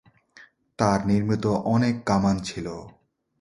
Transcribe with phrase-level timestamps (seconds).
[0.79, 1.45] তার নির্মিত
[1.65, 2.67] অনেক কামান ছিল।